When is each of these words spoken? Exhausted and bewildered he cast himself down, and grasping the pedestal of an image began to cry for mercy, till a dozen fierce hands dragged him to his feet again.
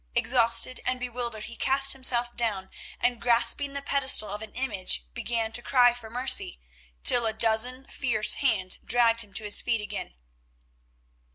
Exhausted 0.15 0.81
and 0.83 0.99
bewildered 0.99 1.43
he 1.43 1.55
cast 1.55 1.93
himself 1.93 2.35
down, 2.35 2.71
and 2.99 3.21
grasping 3.21 3.73
the 3.73 3.83
pedestal 3.83 4.29
of 4.29 4.41
an 4.41 4.51
image 4.55 5.05
began 5.13 5.51
to 5.51 5.61
cry 5.61 5.93
for 5.93 6.09
mercy, 6.09 6.59
till 7.03 7.27
a 7.27 7.33
dozen 7.33 7.85
fierce 7.85 8.33
hands 8.41 8.77
dragged 8.77 9.21
him 9.21 9.31
to 9.35 9.43
his 9.43 9.61
feet 9.61 9.79
again. 9.79 10.15